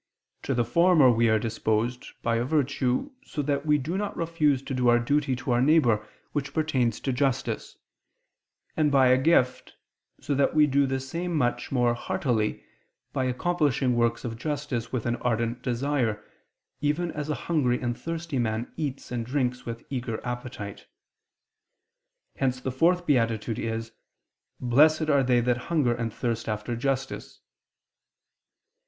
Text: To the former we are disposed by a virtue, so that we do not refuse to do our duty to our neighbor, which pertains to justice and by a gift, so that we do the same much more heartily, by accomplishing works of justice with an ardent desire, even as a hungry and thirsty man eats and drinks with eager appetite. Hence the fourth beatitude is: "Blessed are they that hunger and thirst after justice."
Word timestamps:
To 0.41 0.55
the 0.55 0.65
former 0.65 1.11
we 1.11 1.29
are 1.29 1.37
disposed 1.37 2.07
by 2.23 2.37
a 2.37 2.43
virtue, 2.43 3.11
so 3.23 3.43
that 3.43 3.67
we 3.67 3.77
do 3.77 3.99
not 3.99 4.17
refuse 4.17 4.63
to 4.63 4.73
do 4.73 4.87
our 4.87 4.97
duty 4.97 5.35
to 5.35 5.51
our 5.51 5.61
neighbor, 5.61 6.03
which 6.31 6.55
pertains 6.55 6.99
to 7.01 7.13
justice 7.13 7.77
and 8.75 8.91
by 8.91 9.09
a 9.09 9.17
gift, 9.21 9.75
so 10.19 10.33
that 10.33 10.55
we 10.55 10.65
do 10.65 10.87
the 10.87 10.99
same 10.99 11.35
much 11.35 11.71
more 11.71 11.93
heartily, 11.93 12.63
by 13.13 13.25
accomplishing 13.25 13.95
works 13.95 14.25
of 14.25 14.37
justice 14.39 14.91
with 14.91 15.05
an 15.05 15.17
ardent 15.17 15.61
desire, 15.61 16.23
even 16.79 17.11
as 17.11 17.29
a 17.29 17.35
hungry 17.45 17.79
and 17.79 17.95
thirsty 17.95 18.39
man 18.39 18.73
eats 18.77 19.11
and 19.11 19.23
drinks 19.27 19.67
with 19.67 19.85
eager 19.91 20.19
appetite. 20.25 20.87
Hence 22.37 22.59
the 22.59 22.71
fourth 22.71 23.05
beatitude 23.05 23.59
is: 23.59 23.91
"Blessed 24.59 25.11
are 25.11 25.21
they 25.21 25.41
that 25.41 25.57
hunger 25.69 25.93
and 25.93 26.11
thirst 26.11 26.49
after 26.49 26.75
justice." 26.75 27.39